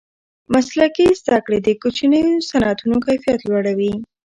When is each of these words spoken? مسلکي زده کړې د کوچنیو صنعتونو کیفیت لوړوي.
مسلکي 0.53 1.07
زده 1.21 1.37
کړې 1.45 1.59
د 1.63 1.67
کوچنیو 1.81 2.45
صنعتونو 2.49 2.95
کیفیت 3.05 3.39
لوړوي. 3.49 3.93